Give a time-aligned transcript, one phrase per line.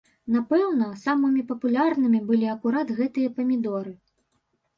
[0.35, 3.95] Напэўна, самымі папулярнымі былі акурат гэтыя памідоры.